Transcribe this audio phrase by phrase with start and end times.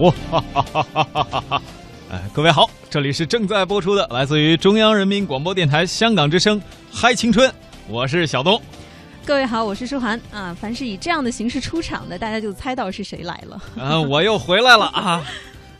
[0.00, 1.62] 哇哈哈哈哈哈哈哈！
[2.10, 6.58] 哎，各位好，这里是正在播出的来自于中央人民广播电台香港之声
[6.90, 7.46] 《嗨青春》，
[7.86, 8.58] 我是小东。
[9.26, 10.56] 各位好，我是舒涵啊。
[10.58, 13.62] 凡是以这样的形式出场的，大家就猜到是谁来了。
[13.76, 15.22] 啊，我又回来了啊！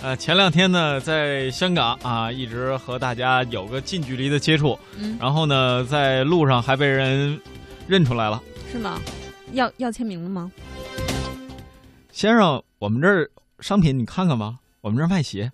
[0.02, 7.40] 呃，前两天呢，在香港啊，一直和大家有个近距离的接触，嗯，然后呢，在路上还被人
[7.86, 8.38] 认出来了，
[8.70, 9.00] 是吗？
[9.54, 10.52] 要要签名了吗？
[12.12, 13.28] 先生，我们这儿
[13.60, 14.54] 商品你看看吧？
[14.80, 15.50] 我们这儿卖鞋。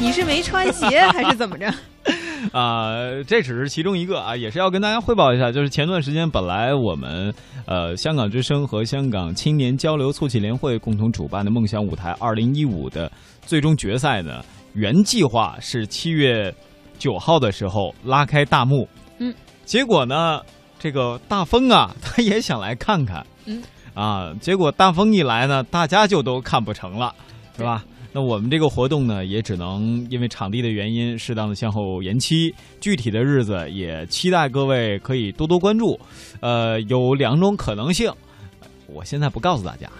[0.00, 1.66] 你是没穿鞋还是怎么着？
[2.52, 2.94] 啊，
[3.26, 7.34] 这只是其中一个啊，也是要跟大家汇报一下，就是前段时间本来我们
[7.66, 13.10] 呃香港之声和香港青年交流促进联会共同主办的梦想舞台二零一五的
[13.42, 14.40] 最终决赛呢，
[14.74, 16.54] 原计划是七月
[16.96, 18.88] 九号的时候拉开大幕，
[19.18, 20.40] 嗯，结果呢，
[20.78, 23.60] 这个大风啊， 他也想来看看，嗯，
[23.98, 27.12] 啊，结果大风一来呢，大家就都看不成了，
[27.56, 27.84] 是吧？
[28.12, 32.54] 那我们这个活动呢，也只能因为场地的原因，适当的向后延期。
[32.80, 35.98] 具体的日子也期待各位可以多多关注。
[36.38, 38.08] 呃，有两种可能性，
[38.86, 39.90] 我现在不告诉大家。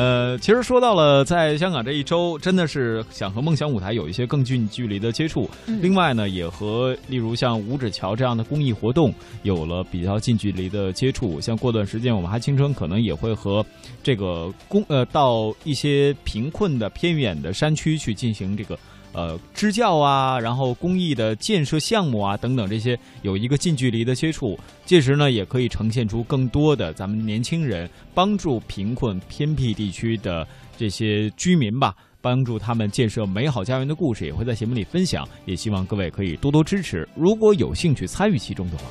[0.00, 5.46] 呃，其实说到了在香港这一周，真的是想和梦想舞台有一些更近距离的接触。
[5.66, 11.38] 另外呢，也和例如像五指桥这样的公益活动有了比较近距离的接触。
[11.38, 13.62] 像过段时间，我们还青春可能也会和
[14.02, 18.78] 这个公呃到一些贫困的偏远的山区去进行这个。
[19.12, 35.28] 呃，支教啊，然后公益的建设项目啊，等等这些有一个近距离的接触，届时呢，也可以呈现出更多的咱们年轻人帮助贫困偏僻地区的这些居民吧，帮助他们建设美好家园的故事，也会在节目里分享。
[35.44, 37.08] 也希望各位可以多多支持。
[37.16, 38.84] 如果有兴趣参与其中的话，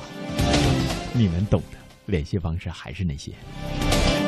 [1.14, 3.32] 你们懂的，联系方式还是那些。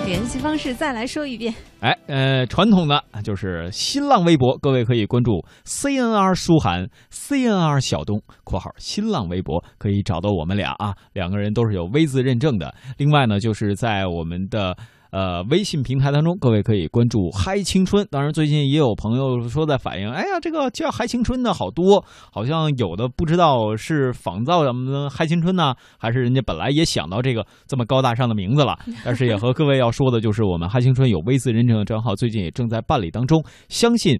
[0.04, 1.54] 联系方式再来说一遍。
[1.80, 12.74] 哎，呃，传统的就是新浪微博，各位可以关注 CNR 舒涵、CNR 小东（括号新浪微博），可以找到我们俩啊，两个人都是有 V 字认证的。
[12.98, 14.76] 另外呢，就是在我们的。
[15.12, 18.06] 呃，微信平台当中，各位可以关注“嗨青春”。
[18.10, 22.02] 当然，最近也有朋友说在反映，哎呀，这个叫“嗨青春”的好多，
[22.32, 28.74] 好像有的不知道是仿造咱们的“嗨青春”呢，还是人家本来也想到这个这么高大上的名字了。
[29.04, 34.18] 但是也和各位要说的就是，我们“嗨青春”有微字认证的账号，最近也正在办理当中，相信，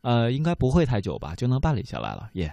[0.00, 2.50] 呃，应该不会太久吧，就能办理下来了，耶。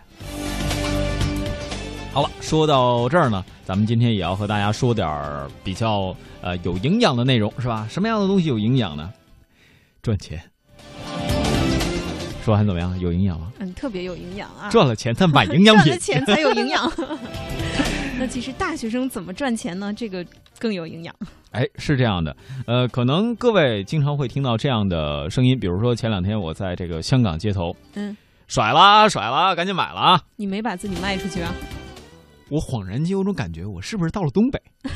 [2.17, 7.85] 好了，说到这儿呢，咱们今天也要和大家说点儿比较呃有营养的内容，是吧？
[7.91, 9.13] 什么样的东西有营养呢？
[10.01, 10.41] 赚钱。
[12.43, 12.99] 说完怎么样？
[12.99, 13.51] 有营养吗？
[13.59, 14.67] 嗯，特别有营养啊！
[14.71, 16.91] 赚了钱才买营养品，赚了钱才有营养。
[18.17, 19.93] 那其实大学生怎么赚钱呢？
[19.93, 20.25] 这个
[20.57, 21.15] 更有营养。
[21.51, 22.35] 哎，是这样的，
[22.65, 28.17] 呃，可能各位经常会听到这样的声音，比如说前两天我在这个香港街头，嗯，
[28.47, 30.21] 甩了甩了，赶紧买了啊！
[30.35, 31.53] 你没把自己卖出去啊？
[32.49, 34.61] 我恍然间有种感觉，我是不是到了东北？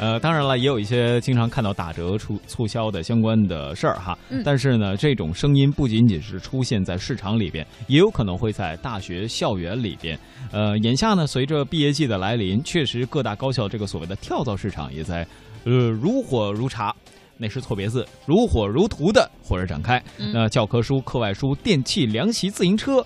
[0.00, 4.16] 呃，当然了，也有一些经常看到打折促促销的相关的事儿哈。
[4.44, 10.16] 但是呢，这种声音不仅仅是出现在市场里边，也有可能会在大学校园里边。
[10.52, 15.26] 呃，眼下呢，随着毕业季的来临，确实各大高校这个所谓的跳蚤市场也在
[15.64, 16.94] 呃如火如茶，
[17.36, 20.00] 那是错别字，如火如荼的火热展开。
[20.32, 23.04] 那教科书、课外书、电器、凉席、自行车。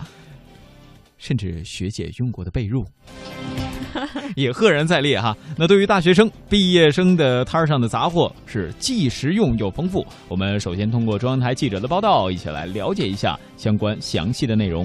[1.22, 2.84] 甚至学姐用过的被褥，
[4.34, 5.36] 也赫然在列哈。
[5.56, 10.04] 那对于大学生、毕业生的摊儿上的杂货是既实用又丰富。
[10.26, 14.84] 我们首先通过中央台记者的报道，一起来了解一下相关详细的内容。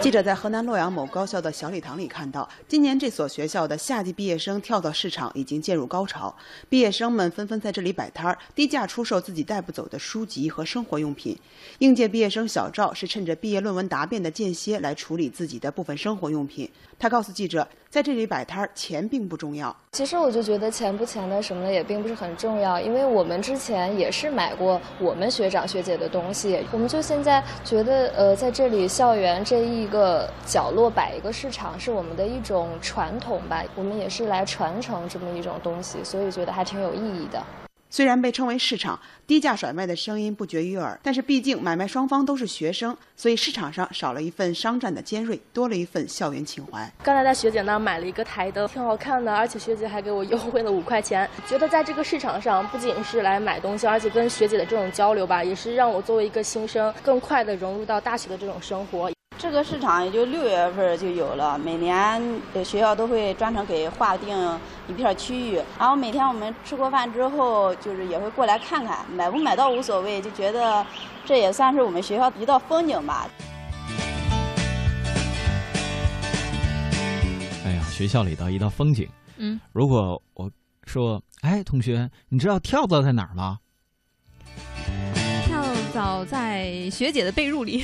[0.00, 6.34] 记者在河南洛阳某高校的小礼堂里看到，今年这所学校的夏季毕业生跳蚤市场已经进入高潮，
[6.68, 11.36] 毕业生们纷纷在这里摆摊儿，低价出售自己带不走的书籍和生活用品。
[11.78, 16.70] 应届毕业生小赵是趁着毕业论文答辩的间歇来处理自己的部分生活用品。
[16.98, 19.74] 他告诉记者，在这里摆摊儿，钱并不重要。
[19.92, 37.42] 其实我就觉得钱不钱的什么的也并不是很重要，因为我们之前也是买过我们学长学姐的东西，我们就现在觉得，呃，在这里校园这一个角落摆一个市场，是我们的一种传统吧，我们也是来传承这么一种东西，所以觉得还挺有意义的。
[37.90, 46.90] 虽然被称为市场，低价甩卖的声音不绝于耳，但是毕竟买卖双方都是学生，所以市场上少了一份商战的尖锐，多了一份校园情怀。
[47.02, 51.28] 刚才在学姐那买了一个台灯，挺好看的，而且学姐还给我优惠了五块钱。
[51.46, 59.10] 觉得在这个市场上，不仅是来买东西，而且跟学姐的这种交流吧，也是让我作为一个新生更快的融入到大学的这种生活。
[59.40, 62.20] 这个市场也就六月份就有了，每年
[62.64, 64.36] 学校都会专程给划定
[64.88, 70.84] 一片区域，然后每天我们吃过饭之后，就是也会过来看看，买不买到无所谓，就觉得
[71.24, 73.28] 这也算是我们学校一道风景吧。
[77.64, 79.08] 哎呀，学校里的一道风景。
[79.36, 80.50] 嗯，如果我
[80.84, 83.60] 说，哎，同学，你知道跳蚤在哪儿吗？
[85.98, 87.82] 早在学姐的被褥里，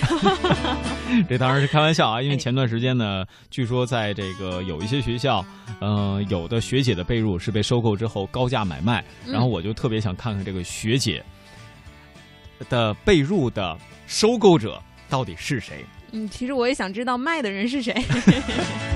[1.29, 2.23] 这当然是开玩笑啊！
[2.23, 5.45] 因为前段时间呢，据说在这个有一些学校，
[5.81, 11.21] 嗯，有的学姐的被褥是被收购之后高价买卖，然后我就特别想看看这个学姐
[12.69, 13.77] 的被褥的
[14.07, 15.85] 收购者到底是谁。
[16.13, 17.93] 嗯，其实我也想知道卖的人是谁。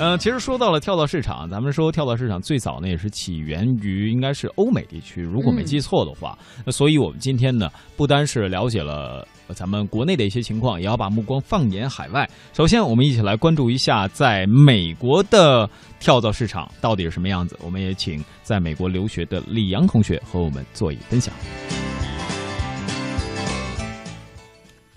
[0.00, 6.38] 嗯，其实说到了跳蚤市场，咱们说跳蚤市场最早呢也是起源于应该是欧美地区，如果没记错的话。
[6.64, 12.28] 那所以我们今天呢，不单是了解了咱们国内的一些情况，也要把目光放眼海外。
[12.52, 15.68] 首先，我们一起来关注一下在美国的
[15.98, 17.58] 跳蚤市场到底是什么样子。
[17.64, 21.34] 我们也请在美国留学的李阳同学和我们做一分享。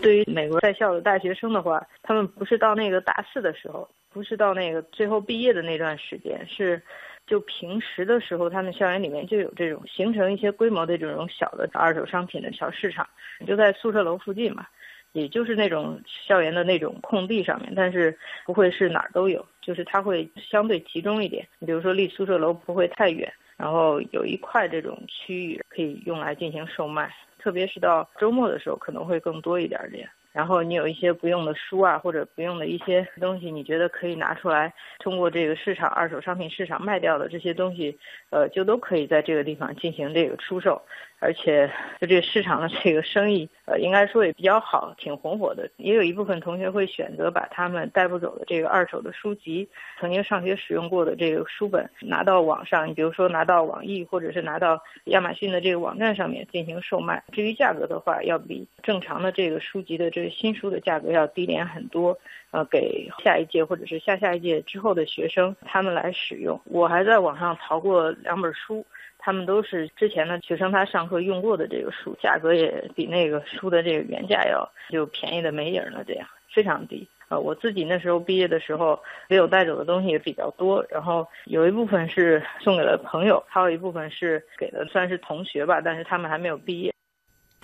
[0.02, 3.88] 对于美国在校的大学生的话，他们不是到那个大四的时候。
[4.14, 6.82] 不是到那个最后毕业的那段时间，是
[7.26, 13.08] 就平时的时候，他们校园里面就有这种形成一些规模的这种小的二手商品的小市场，
[13.46, 14.66] 就在宿舍楼附近嘛，
[15.12, 18.14] 也就是那种校园的那种空地上面，但是
[18.44, 21.48] 不会是哪儿都有，就是它会相对集中一点。
[21.60, 27.10] 比如说离宿舍楼不会太远，然后有一块这种区域可以用来进行售卖，
[27.42, 30.08] 特别是到周末的时候可能会更多一点点。
[30.32, 37.98] 然后你有一些不用的书啊，或者不用的一些东西，你觉得可以拿出来，通过这个市场二手商品市场卖掉的这些东西，
[38.30, 40.80] 呃，就都可以在这个地方进行这个出售。
[41.22, 41.70] 而且，
[42.00, 45.70] 就这个市场的这个生意，呃，应该说也比较好，挺红火的。
[45.76, 49.68] 也有一部分同学会选择把他们带不走的这个二手的书籍，
[50.00, 57.22] 曾经上学使用过的这个书本拿到网上，你比如说拿到网易或者是拿到亚马逊的这个网站上面进行售卖。
[57.30, 62.18] 至于价格的话，要比正常的这个书籍的这个新书的价格要低廉很多。
[62.50, 66.60] 呃，给下一届或者是下下一届之后的学生他们来使用。
[66.64, 68.84] 我还在网上淘过两本书。
[69.24, 77.06] 他们都是之前的学生，他上课用过的这个书，价格也比那个书的这个原价要就便宜的没影了，这样非常低。
[77.28, 86.91] 呃，我自己那时候毕业的时候，没有带走的东西也比较多，然后有一部分是送给了朋友，还有一部分是给的算是同学吧，但是他们还没有毕业。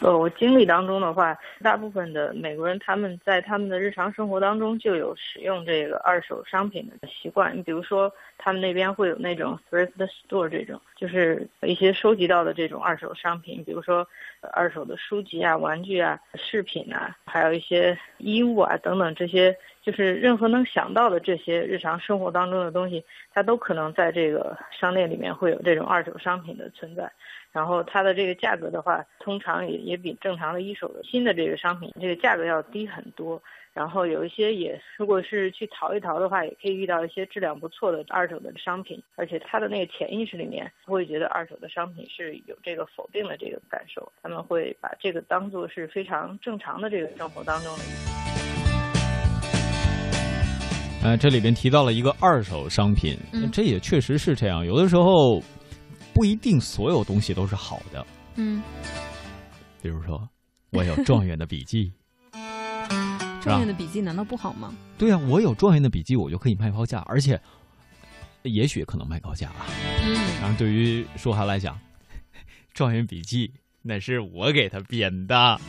[0.01, 7.57] 呃，我经历当中的话，大部分的美国人他们在他们的日常生活当中就有使用这个二手商品的习惯。
[7.57, 9.91] 你比如说，他们那边会有那种 thrift
[10.29, 14.07] store 这种，就是一些收集到的这种二手商品，比如说
[14.53, 23.05] 二手的书籍啊、玩具啊、饰品啊，还有一些衣物啊等等这些，就是任何能想到的这些日常生活当中的东西，
[23.35, 27.11] 它都可能在这个商店里面会有这种二手商品的存在。
[27.59, 33.43] 然后它的这个价格的话，通常也也比正常的一手的新的这个商品这个价格要低很多。
[33.75, 39.03] 然后有一些也，如果是去淘一淘的话，也可以遇到一些质量不错的二手的商品。
[39.17, 47.83] 而且他的那个潜意识里面不会觉得二手的商品是有这个否定的这个感受，他们会把这个当做是非常正常的这个生活当中的。
[51.03, 53.19] 呃，这里边提到了一个二手商品，
[53.53, 55.43] 这也确实是这样，有的时候。
[56.19, 58.61] 不一定所有东西都是好的，嗯，
[59.81, 60.29] 比如说，
[60.71, 61.93] 我有状元的笔记，
[63.41, 64.75] 状元的笔记难道不好吗？
[64.99, 67.41] 对啊，我有状元的笔记，我就可以卖高价，而且
[68.43, 69.67] 也许可能卖高价啊。
[70.03, 71.79] 嗯，然后对于舒涵来讲，
[72.75, 75.61] 状元笔记那是我给他编的。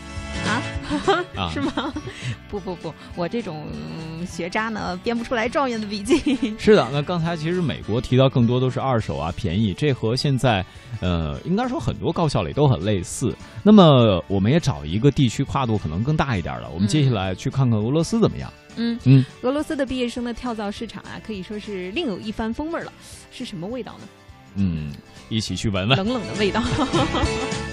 [1.35, 1.93] 啊， 是吗？
[2.49, 3.67] 不不不，我这种
[4.27, 6.35] 学渣呢，编不出来状元的笔记。
[6.57, 10.65] 是的，那刚才其实美国提到更多都是二手啊，便宜，这和现在
[10.99, 13.35] 呃，应该说很多高校里都很类似。
[13.63, 18.51] 那么，我们也找一个地区跨度可能更大一点的，我们接下来去看看俄罗斯怎么样？
[18.75, 22.91] 嗯嗯，俄罗斯的毕业生的跳蚤市场啊，可以说是另有一番风味了。
[23.31, 24.07] 是什么味道呢？
[24.55, 24.91] 嗯，
[25.29, 25.97] 一起去闻闻。
[25.97, 26.63] 冷冷的味道。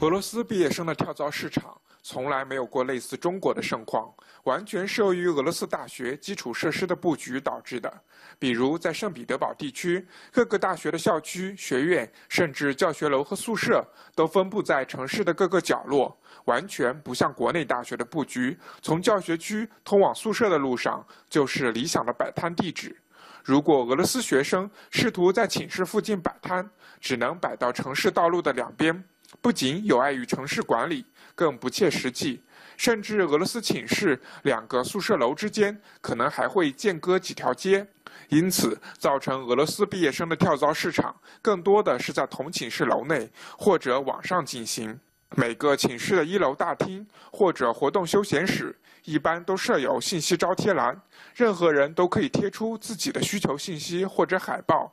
[0.00, 4.12] 俄罗斯毕业生的跳蚤市场从来没有过类似中国的盛况，
[4.44, 7.90] 完全是由于俄罗斯大学基础设施的布局导致的。
[8.38, 13.82] 比如在圣彼得堡地区，各个大学的校区、学院，甚至教学楼和宿舍，
[14.14, 18.56] 都分布在城市的各个角落，完全不像国内大学的布局。
[18.82, 22.94] 从教学区通往宿舍的路上，就是理想的摆摊地址。
[23.42, 26.68] 如果俄罗斯学生试图在寝室附近摆摊，
[27.00, 29.02] 只能摆到城市道路的两边。
[29.40, 32.42] 不仅有碍于城市管理，更不切实际。
[32.76, 37.86] 甚至俄罗斯寝室两个宿舍楼之间可能还会间隔几条街，
[38.28, 45.00] 因此造成俄罗斯毕业生的跳蚤市场更多的是在同寝室楼内或者网上进行。
[45.34, 51.00] 每个寝室的一楼大厅或者活动休闲室一般都设有信息招贴栏，
[51.34, 54.92] 任何人都可以贴出自己的需求信息或者海报。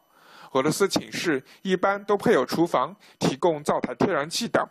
[0.53, 4.65] 俄罗斯寝室一般都配有厨房，提供灶台、天然气等，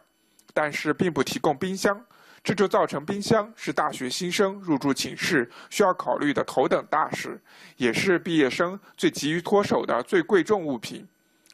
[0.54, 2.00] 但是并不提供冰箱。
[2.44, 7.40] 这就造成冰箱是大学新生入住寝室需要考虑的头等大事，
[7.76, 11.06] 也是毕业生最急于脱手的最贵重物品。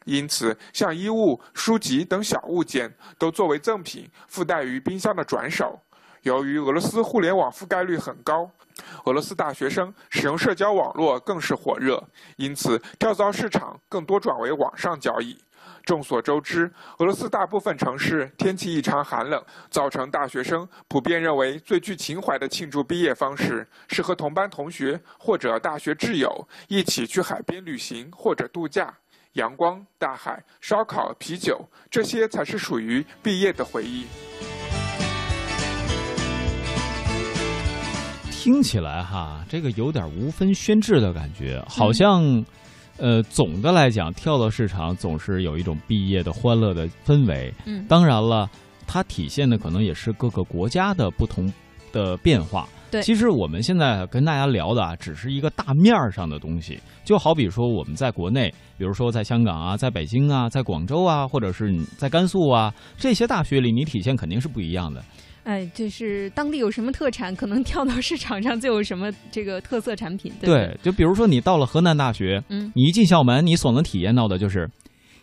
[0.04, 5.78] 因此，像衣物、书籍等小物件都作为赠品附带于冰箱的转手。
[6.28, 8.50] 由于俄罗斯互联网覆盖率很高，
[9.04, 12.06] 俄罗斯大学生使用社交网络更是火热，
[12.36, 15.38] 因此跳蚤市场更多转为网上交易。
[15.86, 28.92] 众所周知，俄罗斯大部分城市天气异常寒冷，造成大学生普遍认为最具情怀的庆祝毕业方式是和同班同学或者大学挚友一起去海边旅行或者度假，
[29.32, 34.06] 阳光、大海、烧烤、啤酒，这些才是属于毕业的回忆。
[38.40, 42.44] 听起来哈，这个有点无分宣制的感觉，好像。
[43.00, 47.54] 呃，总的来讲，跳蚤市场总是有一种毕业的欢乐的氛围。
[47.64, 48.50] 嗯，当然了，
[48.88, 51.52] 它体现的可能也是各个国家的不同
[51.92, 52.68] 的变化。
[52.90, 56.76] 对，其实我们现在跟大家聊的啊，只是一个大面儿上的东西。
[57.04, 65.00] 就好比说我们在国内，比如说在香港啊，在北京啊，在广州啊，或者是在甘肃啊，这些大学里，你体现肯定是不一样的。
[65.48, 70.30] 哎，就是当地有什么特产，可能跳到市场上就有什么这个特色产品。
[70.42, 74.68] 对，就比如说你到了河南大学，嗯，你一进校门，你所能体验到的就是，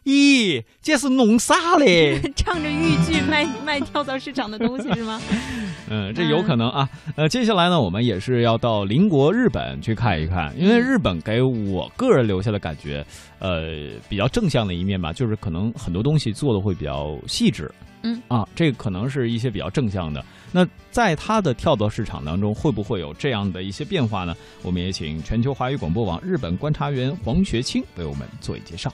[0.04, 2.20] 咦，这是弄啥嘞？
[2.36, 5.22] 唱着豫剧卖卖跳蚤市场的东西是吗？
[5.92, 6.90] 嗯，这有可能啊。
[7.16, 13.06] 呃，接下来呢，我们也是要到邻国日本去看一看，因为日本给我个人留下的感觉，
[13.38, 13.62] 呃，
[14.10, 17.72] 比较正向的一面吧，就是可能很多东西做的会比较细致。
[18.06, 20.24] 嗯啊，这可能是一些比较正向的。
[20.52, 24.36] 那在它的跳蚤市场当中，会不会有这样的一些变化呢？
[24.62, 28.94] 我们也请全球华语广播网日本观察员黄学清为我们做一介绍。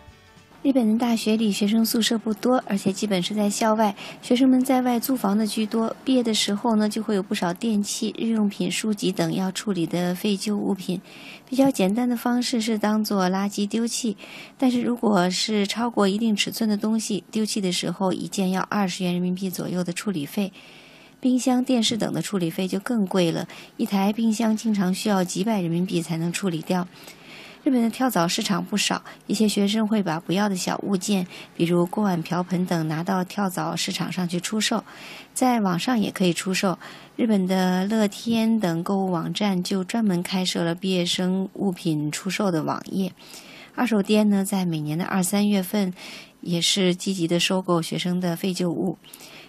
[0.63, 5.95] 日本的大学里学生宿舍不多，而且基本是在校外，学生们在外租房的居多。
[6.05, 11.01] 毕业的时候呢，就会有不少电器、日用品、书籍等要处理的废旧物品。
[11.49, 14.15] 比较简单的方式是当做垃圾丢弃，
[14.59, 20.53] 但是如果是超过一定尺寸的东西，丢弃的时候一件要二十元人民币左右的处理费。
[21.19, 26.87] 冰箱、电视等的处理费就更贵了，一台冰箱经常需要几百人民币才能处理掉。
[27.63, 34.83] 日本的跳蚤市场不少，一些学生会把不要的小物件，比如锅碗瓢盆等，拿到跳蚤市场上去出售，
[35.35, 36.79] 在网上也可以出售。
[37.15, 43.13] 日本的乐天等购物网站就专门开设了毕业生物品出售的网页。
[43.75, 45.93] 二手店呢，在每年的二三月份，
[46.41, 48.97] 也是积极的收购学生的废旧物。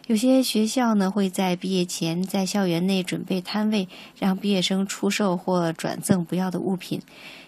[0.09, 3.89] 有些学校呢，会在毕业前在校园内准备摊位，
[4.19, 7.01] 让毕业生出售或转赠不要的物品。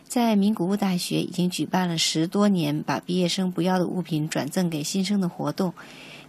[0.07, 5.75] 在名古屋大学已经举办了十多年，把毕业生不要的物品转赠给新生的活动。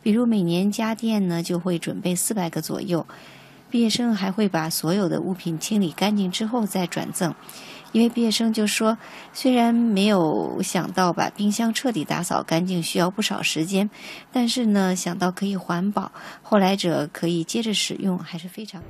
[0.01, 3.05] 比如每年家电呢就会准备四百个左右，
[3.70, 7.34] 毕业生还会把所有的物品清理干净之后再转赠。
[7.91, 8.98] 一位毕业生就说
[9.34, 13.89] ：“虽然没有想到把冰箱彻底打扫干净需要不少时间，
[14.34, 18.84] 但是呢想到可以环保，后来者可以接着使用，还是非常。”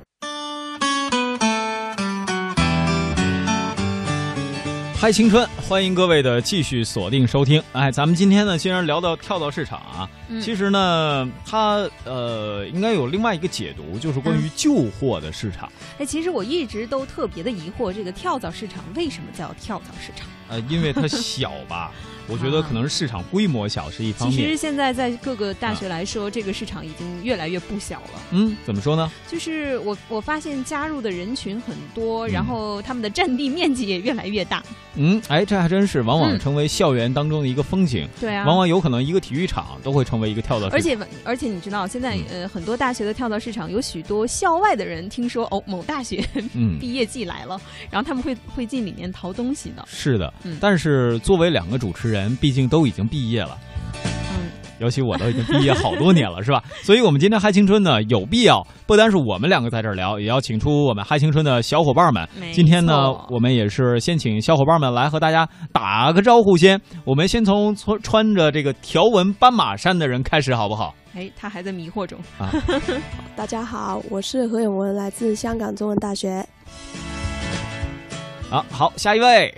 [4.98, 7.62] 嗨，青春，欢迎各位的继续锁定收听。
[7.72, 10.08] 哎，咱们今天呢，既然聊到跳蚤市场啊，
[10.40, 15.70] 其实呢，它呃，应该有另外一个解读，就是关于旧货的市场。
[15.98, 20.26] 哎，其实我一直都特别的疑惑，这个跳蚤市场为什么叫跳蚤市场？
[20.48, 21.92] 呃，因为它小吧。
[22.28, 24.36] 我觉得可能是市场规模小是一方面。
[24.36, 28.20] 其实现在在各个大学来说，这个市场已经越来越不小了。
[28.32, 29.08] 嗯，怎么说呢？
[29.28, 34.60] 就是我我发现加入的人群很多，然后他们的占地面积也越来越大。
[34.96, 38.08] 嗯，哎，这还真是往往成为校园当中的一个风景。
[38.20, 40.76] 对啊，往往有可能一个体育场都会成为一个跳蚤市场。
[40.76, 46.26] 而且而且你知道，现在呃很多大学的跳蚤市场有许多校外的人听说哦某大学
[46.80, 49.84] 毕业季来了，然后他们会会进里面淘东西呢。
[49.86, 53.56] 是的，但是作为两个主持人，毕竟都已经毕业了。
[53.94, 56.62] 嗯，尤其我都已经毕业好多年了，是吧？
[56.82, 62.28] 所以，我们今天嗨青春呢，有必要不单是我们两个在这儿聊，也要请出我们嗨青春的小伙伴们。
[62.52, 66.56] 今天呢，我们也是先请小伙伴们来和大家打个招呼。
[66.56, 70.94] 先，我们先从穿穿着这个条纹斑马衫的人开始，好不好？
[71.14, 72.52] 哎，他还在迷惑中啊！
[73.34, 76.46] 大家好，我是何永文，来自香港中文大学。
[78.50, 79.52] 啊，好，下一位。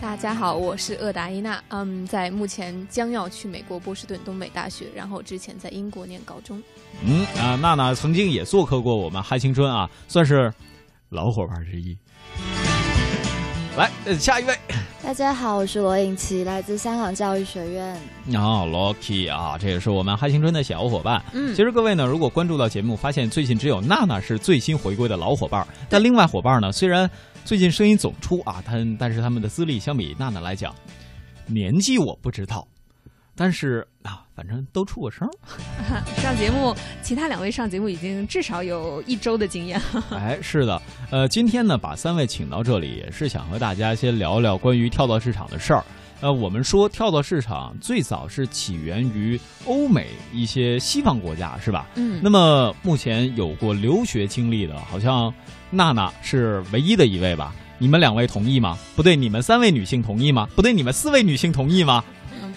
[0.00, 6.62] 大家好，我是厄达伊娜，嗯，在目前将要去美国波士顿东北大学，然后之前在英国念高中。
[7.04, 10.52] 嗯啊，娜娜曾经也做客过我们嗨青春啊，算是
[11.08, 11.96] 老伙伴之一。
[13.76, 14.57] 来，下一位。
[15.08, 17.98] 大家好，我是罗颖琪，来自香港教育学院。
[18.26, 21.24] 你好，Lucky 啊，这也是我们嗨青春的小伙伴。
[21.32, 27.10] 嗯，其实各位呢，如果关注到节目，发现最近只有娜娜是最新回归的老伙伴，但另外伙伴呢，虽然。
[27.42, 30.74] 最近声音总出啊，他但是他们的资历相比娜娜来讲，
[31.46, 32.68] 年纪我不知道，
[33.38, 35.28] 但是啊，反正都出过声。
[36.20, 39.80] 上节目，其他两位上节目已经至少有一周的经验。
[40.10, 45.84] 哎，是的，呃，今天呢，把三位请到这里，也是想和大家先聊聊关于跳蚤市场的事儿。
[46.20, 51.86] 呃，我们说跳蚤市场最早是起源于欧美一些西方国家，是吧？
[51.94, 52.20] 嗯。
[52.20, 55.32] 那么目前有过留学经历的，好像。
[55.70, 57.54] 娜娜是唯一的一位吧？
[57.76, 58.78] 你们两位同意吗？
[58.96, 60.48] 不对，你们三位女性同意吗？
[60.56, 62.02] 不对，你们四位女性同意吗？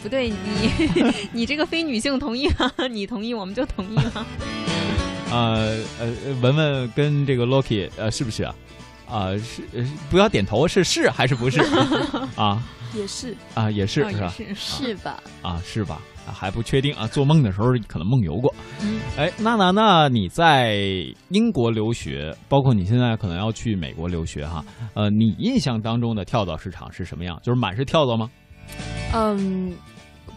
[0.02, 2.72] 嗯，不对，你 你这个非女性同意吗？
[2.90, 4.26] 你同意我们就同意吗？
[5.32, 8.54] 呃呃，文文跟这个 Loki 呃是不是啊？
[9.10, 11.62] 啊是呃不要点头，是是还是不是？
[12.36, 12.62] 啊，
[12.94, 14.34] 也是啊，也是是吧？
[14.56, 15.20] 是吧？
[15.42, 16.02] 啊，是吧？
[16.34, 18.54] 还不确定啊，做梦的时候可能梦游过。
[19.18, 20.78] 哎，娜娜，那你在
[21.30, 27.38] 英国留学，包括你现在可能要去美国留学哈，呃，你印象当中的跳蚤市场是什么样？
[27.44, 28.30] 就是满是跳蚤吗？
[29.14, 29.74] 嗯。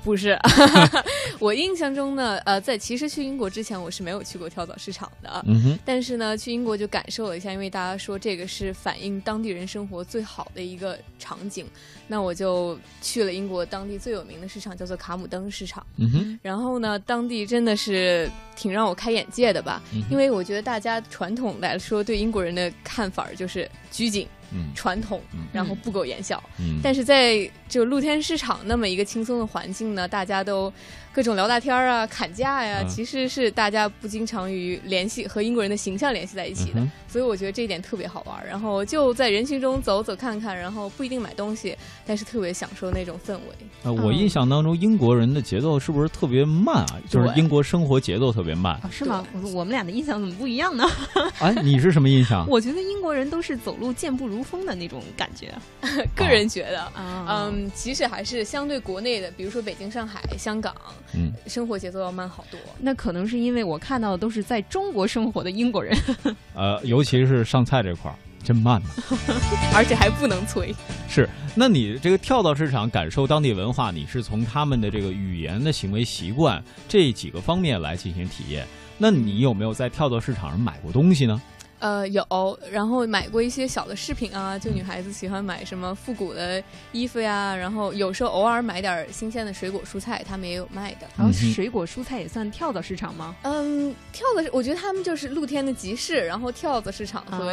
[0.04, 0.38] 不是，
[1.40, 5.42] 我印象中呢，呃，在其实去英国之前，我是没有去过跳蚤市场的。
[5.48, 5.78] 嗯哼。
[5.84, 11.66] 但是呢，去英国就感受了一下，因为大家说这个是反映当地人生活最好的一个场景，
[12.06, 15.84] 那我就去了英国当地最有名的市场，叫做卡姆登市场。
[15.96, 16.38] 嗯哼。
[16.42, 24.28] 然后呢，当地真的是挺让我开眼界的吧，因为我觉得大家传统来说对英国人的看法就是拘谨。
[24.74, 25.20] 传统，
[25.52, 26.42] 然后不苟言笑，
[26.82, 30.72] 但是在就露天市场那么一个轻松的环境呢，大家都。
[31.14, 38.44] 各种聊大天儿啊，砍价呀，其实是大家不经常于联系和英国人的形象联系在一起的，所以我觉得这一点特别好玩。
[38.44, 43.40] 然后就在人群中走走看看，然后不一定买东西，但是特别享受那种氛围。
[43.84, 47.00] 呃，我印象当中英国人的节奏是不是特别慢啊？
[47.08, 49.24] 就是英国生活节奏特别慢，是吗？
[49.40, 50.84] 我我们俩的印象怎么不一样呢？
[51.38, 52.44] 哎，你是什么印象？
[52.48, 55.52] 我觉得英国人都是走路健步如风的那种感觉。
[56.14, 56.92] 个人觉得，
[57.28, 60.74] 嗯，其实还是相对国内的，比如说北京、上海、香港。
[61.14, 62.60] 嗯，生活节奏要慢好多。
[62.78, 65.96] 那可能是因为我看到的都是在中国生活的英国人。
[66.54, 68.88] 呃，尤其是上菜这块儿，真慢呢，
[69.74, 70.74] 而且还不能催。
[71.08, 78.66] 是，那你这个跳蚤市场感受当地文化，你是从他们的这个语言的行为习惯这几个方面来进行体验。
[78.98, 81.40] 那你有没有在跳蚤市场上买过东西呢？
[81.84, 91.06] 呃，有，然后买过一些小的饰品啊，就女孩子喜欢买什么复古的衣服呀，然后有时候偶尔买点新鲜的水果蔬菜，他们也有卖的。
[91.14, 93.36] 然后水果蔬菜也算跳蚤市场吗？
[93.42, 97.50] 嗯，跳蚤，我觉得他们就是露天的集市，然后跳蚤市场和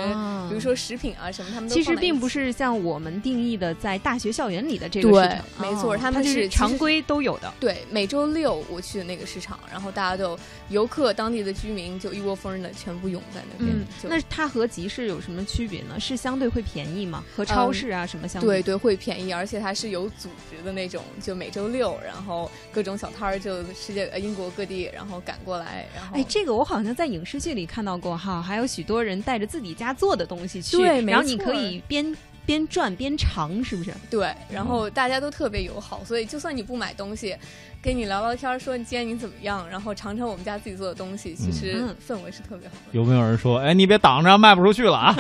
[0.48, 7.54] 比如说食品啊什么，他们其实并不是像我们定义的在大学校园里的这个市场，没错，他们是常规都有的。
[7.60, 10.40] 对，每周六我去的那个市场，然后大家都
[10.70, 13.78] 游客、当地的居民就一窝蜂的全部涌在那边。
[14.04, 16.00] 那它和集市有什么区别呢？
[16.00, 17.24] 是相对会便宜吗？
[17.36, 18.62] 和超市啊什么相对？
[18.62, 25.88] 对对，会便宜，而且它是有组织的那种，就每周六，然后各种小摊儿就世界呃英国各地，然后赶过来。
[25.96, 32.16] 然后哎，这个我好像在影视剧里看到过哈，还有许多人带着自己家做的东西去，对，然后你可以边。
[32.52, 33.94] 边转边尝，是不是？
[34.10, 37.34] 对，然后大家都特别友好，所以就算你不买东西，
[37.82, 42.92] 跟你聊聊天，说你今天你怎么样，然后尝尝我们家自己做的东西，其实氛围是特别好的。
[42.92, 45.16] 有没有人说，哎，你别挡着，卖不出去了啊？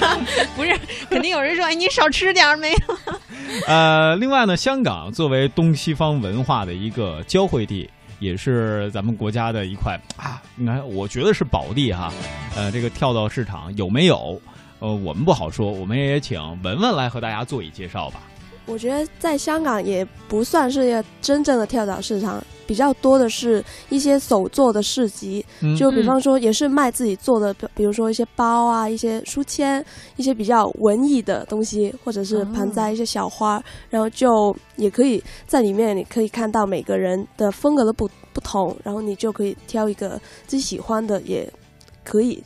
[0.56, 0.74] 不是，
[1.10, 2.78] 肯定有人说，哎，你少吃点没有？
[3.68, 7.90] 呃，另外呢，香港作为东西方文化的一个交汇地，
[8.20, 12.10] 也是咱们国家的一块啊，你看，我觉得是宝地哈。
[12.56, 14.40] 呃，这个跳蚤市场有没有？
[14.80, 18.22] 呃，我们不好说，我们也请文文来和大家做一介绍吧。
[18.66, 22.42] 我觉得在香港也不算是真正的跳蚤市场。
[22.66, 25.44] 比较多的是一些手做的市集，
[25.76, 40.10] 就比方说也是卖自己做的，比如说一些包啊、一些书签、一些比较文艺的东西，或者是盆栽、一些小花，然后就也可以在里面，你可以看到每个人的风格的不不同，然后你就可以挑一个
[40.46, 41.52] 自己喜欢的，也
[42.04, 42.40] 可以。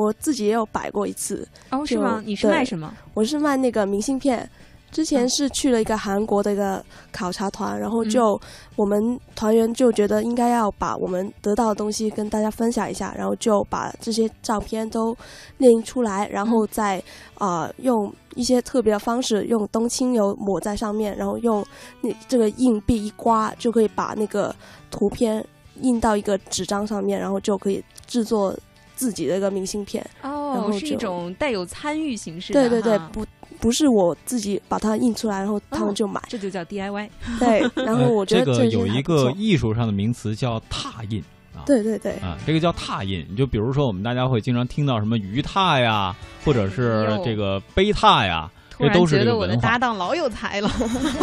[0.00, 1.46] 我自己也有摆过一次。
[1.70, 2.22] 哦，是吗？
[2.24, 2.92] 你是卖什么？
[3.14, 4.48] 我是卖那个明信片。
[4.92, 8.40] 之前是去了一个韩国的一个考察团，然后就
[8.74, 15.16] 我们团员就觉得应该要把我们得到的东西跟大家分享一下，然后就把这些照片都
[15.58, 17.00] 列印出来，然后再
[17.38, 21.64] 啊用一些特别的方式，用冬青油抹在上面，然后用
[22.00, 24.52] 那这个硬币一刮，就可以把那个
[24.90, 25.46] 图片
[25.82, 28.52] 印到一个纸张上面，然后就可以制作
[29.00, 30.04] 自己的一个明信片。
[30.22, 32.68] 哦，是一种带有参与形式的。
[32.68, 33.24] 对对对，不。
[33.58, 37.10] 不是我自己把它印出来，然后他们就买，这就叫 DIY。
[37.38, 41.22] 对，然后我觉得这个有一个艺术上的名词叫拓印
[41.54, 41.60] 啊。
[41.66, 43.26] 对对对，啊，这个叫拓印。
[43.28, 50.70] 你就比如说，我们大家会经常听到什么鱼拓呀，或者是这个碑拓呀，这都是这个我的搭档老有才了。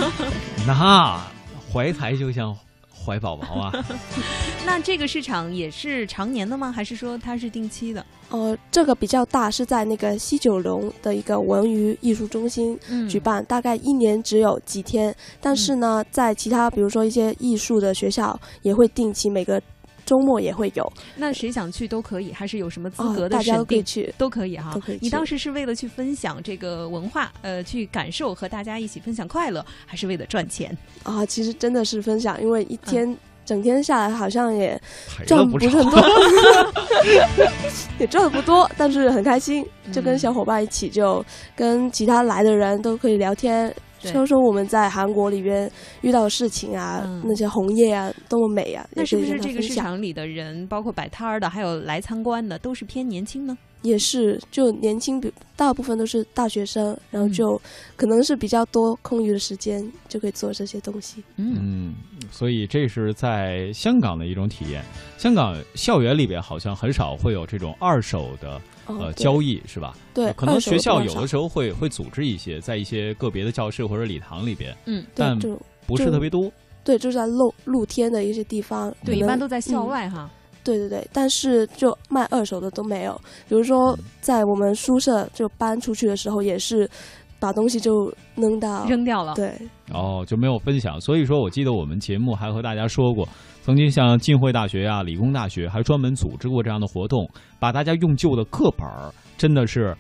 [0.68, 1.20] 那
[1.74, 2.56] 怀才就像。
[3.08, 3.86] 怀宝宝啊！
[4.68, 6.70] 那这个市场也是常年的吗？
[6.70, 8.06] 还是说它是定期的？
[8.30, 12.78] 呃，这个比较大，是在那个西九龙的一个文娱艺术中心
[13.10, 15.16] 举办，大概一年只有几天。
[15.40, 19.62] 但是呢，在其他比如说一些艺术的学校，也会定期每个。
[20.08, 23.30] 周末也会有，那谁想去都可以，还是有什么资格的？
[23.30, 24.72] 大家都可以去，都可以哈。
[24.74, 25.00] 都可以。
[25.02, 30.76] 你当时是为了去分享这个文化，呃，去感受和大家一起分享快乐，还是为了赚钱？
[31.04, 33.14] 啊，其实真的是分享，因为一天
[33.46, 34.82] 整天下来好像也
[35.26, 36.02] 赚不是很多，
[38.00, 41.22] 也赚的不多，但是很开心，就跟小伙伴一起，就
[41.54, 43.74] 跟其他来的人都可以聊天。
[44.00, 45.70] 说说我们在韩国里边
[46.02, 48.88] 遇到的事情啊，那些红叶啊，多么美啊！
[48.94, 53.58] 那是不是这个市场里的人，包括摆摊儿的，还有来参观的，都是偏年轻呢？
[53.84, 57.62] 也是，就年轻，比大部分都是大学生，然后就
[57.96, 61.24] 可能是比较多空余的时间，就可以做这些东西。
[61.36, 61.94] 嗯，
[62.32, 64.84] 所以这是在香港的一种体验。
[65.18, 68.62] 香港校园里边好像很少会有这种二手的。
[68.90, 69.94] 呃，交易是吧？
[70.14, 75.38] 对，可能学校有的时候会会组织一些，在一些个别的教室或者礼堂里边，嗯，但
[75.86, 76.50] 不是特别多。
[76.86, 80.30] 对，就是在露露天的一些地方，对，一般都在校外哈。
[80.64, 83.20] 对对对，但是就卖二手的都没有。
[83.50, 86.90] 比如说，在我们宿舍就搬出去的时候，也是
[87.40, 89.34] 把东西就扔到扔掉了。
[89.36, 89.54] 对，
[89.94, 91.00] 哦，就没有分享。
[91.00, 93.28] 所以说我记得我们节目还和大家说过。
[93.62, 99.94] 曾经像浸会大学啊、理工大学，还专门组织过这样的活动，把大家用旧的课本儿，真的是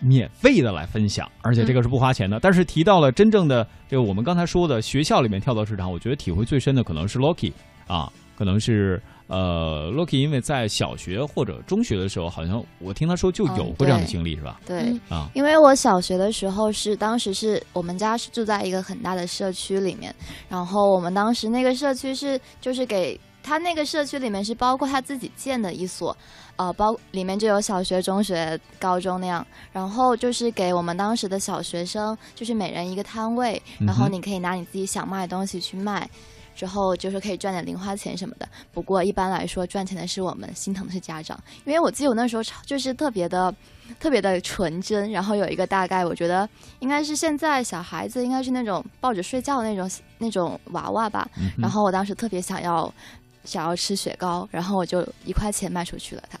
[0.00, 2.38] 免费的来分享，而且这个是不花钱的。
[2.40, 7.52] 但是提到了真正的这个我们刚才说的学校里面跳蚤市场，我觉得体会最深的可能是 Loki
[7.86, 9.02] 啊，可能是。
[9.28, 14.60] 呃，Loki 因为在小学或者中学的时候，好像我听他说就有过这样的经历，是吧？
[14.64, 14.96] 对。
[15.08, 20.14] 啊，因为我小学的时候是当时是我们家是住在一个很大的社区里面，
[20.48, 26.16] 然后我们当时那个社区是就是给他那个社区里面是包括他自己建的一所，
[26.54, 36.08] 呃，包里面就有小学、中学、高中那样，然后就是给我们当时的小学生就是每人一个摊位，然后你可以拿你自己想卖的东西去卖。
[36.56, 41.38] 之后就是可以赚点零花钱什么的，不过一般来说赚钱的是我们，心疼的是家长。
[41.66, 43.54] 因为我记得我那时候就是特别的、
[44.00, 46.48] 特别的纯真，然后有一个大概，我觉得
[46.80, 51.28] 应该是现在小孩子应该是那种抱着睡觉的那种那种娃娃吧。
[51.58, 52.92] 然后我当时特别想要
[53.44, 56.38] 想要吃雪糕，然后我就一块钱卖出去了它。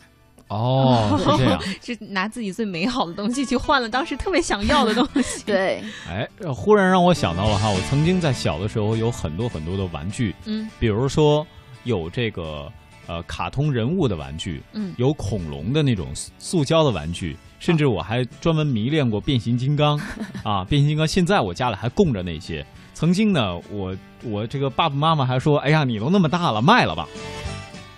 [0.48, 5.42] 哦，是这样， 是拿自己最美好的东西去换了当时特别想要的东西。
[5.46, 11.46] 对， 哎，忽然让我想到了哈，我曾经在小的时候有很多很多的玩具，嗯，比如说
[11.84, 12.70] 有这个
[13.06, 20.00] 呃卡通人物的玩具，嗯，有恐龙的那种塑胶的玩具，甚至我还专门迷恋过变形金刚
[20.44, 22.64] 啊，变形金刚现在我家里还供着那些。
[22.94, 27.06] 曾经呢，我我这个爸爸妈妈还说，哎呀，你都那么大了，卖了吧。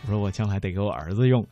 [0.08, 1.44] 说我将来得给我儿子用，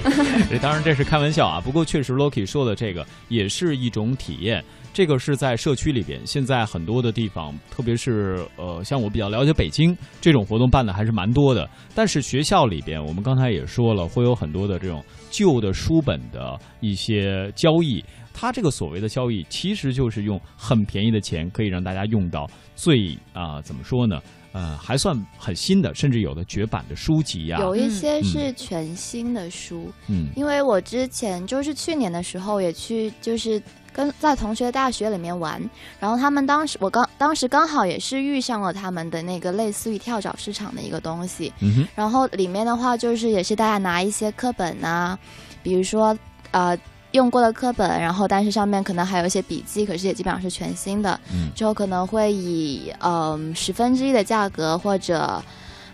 [0.60, 1.60] 当然这是开玩笑啊。
[1.60, 4.62] 不过确实，Loki 说的这个也是一种体验。
[4.92, 11.68] 这个是在社区里边，现在很多的地方，特别是呃，像我比较了解北京，这种活动办的还是蛮多的。
[11.94, 18.04] 但是学校里边，我们刚才也说了，会有很多的这种旧的书本的一些交易。
[18.34, 24.20] 它这个所谓的交易，其实就是用很便宜的钱，可以让大家用到最啊，怎么说呢？
[24.52, 29.92] 呃，还算很新的，甚至有的绝版的书籍呀，有一些是全新的书。
[30.08, 35.62] 嗯，因为我之前就是去年的时候也去，就是跟在同学大学里面玩，
[36.00, 41.52] 然后他们当时我刚当时刚好也是遇上了他们的那个类似于跳蚤市场的一个东西。
[41.60, 45.18] 嗯哼，然后里面的话就是也是大家拿一些课本啊，
[45.62, 46.16] 比如说
[46.50, 46.76] 呃。
[47.12, 51.18] 用过的课本，然后但是上面可能还有一些笔记，可是也基本上是全新的。
[51.32, 55.42] 嗯，之后可能会以嗯十分之一的价格或者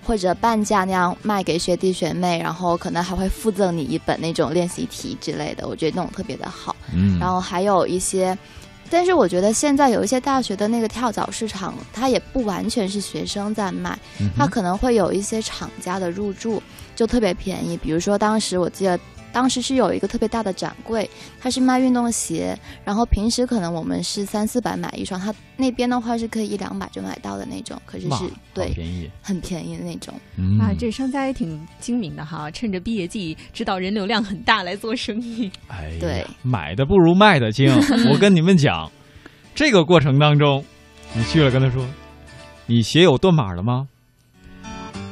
[0.06, 5.66] 或者半价那样卖给学弟学妹，然后可能还会附赠你一本那种练习题之类的。
[5.66, 6.76] 我觉得那种特别的好。
[6.94, 8.36] 嗯，然后还有一些。
[8.88, 13.98] 但是我觉得现在有一些大学的那个跳蚤市场，它也不完全是学生在卖，
[14.36, 16.62] 它可能会有一些厂家的入驻，
[16.94, 17.76] 就特别便宜。
[17.76, 18.96] 比如说当时我记得，
[19.36, 21.06] 当时是有一个特别大的展柜，
[21.38, 30.14] 它是卖运动鞋，然后平时可能我们是三四百买一双，它那边的话是可以一两百就买到的那种，可是是对便宜，很便宜的那种。
[30.58, 35.50] 啊，这商家也挺精明的哈，趁着毕业季知道人流量很大来做生意。
[35.68, 37.70] 哎，对，买的不如卖的精。
[38.10, 38.90] 我跟你们讲。
[39.54, 40.64] 这个过程当中，
[41.12, 41.86] 你去了跟他说
[42.64, 43.86] ：“你鞋有断码了吗？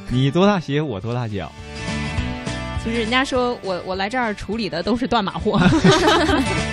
[0.09, 1.51] 你多大鞋，我多大脚？”
[2.85, 5.59] 就是人家说我我来这儿处理的都是断码货。